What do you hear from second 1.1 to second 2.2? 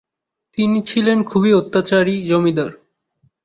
খুবই অত্যাচারী